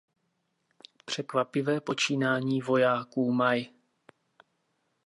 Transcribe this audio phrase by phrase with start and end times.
[1.05, 3.65] Překvapivé počínání vojáků Maj.